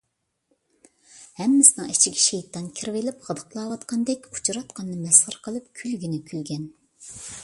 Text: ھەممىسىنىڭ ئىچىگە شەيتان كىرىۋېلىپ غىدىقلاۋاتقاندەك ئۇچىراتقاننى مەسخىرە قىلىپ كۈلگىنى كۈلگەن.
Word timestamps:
ھەممىسىنىڭ 1.41 1.91
ئىچىگە 1.95 2.21
شەيتان 2.23 2.69
كىرىۋېلىپ 2.79 3.21
غىدىقلاۋاتقاندەك 3.27 4.25
ئۇچىراتقاننى 4.31 4.97
مەسخىرە 5.05 5.43
قىلىپ 5.49 5.69
كۈلگىنى 5.83 6.19
كۈلگەن. 6.33 6.65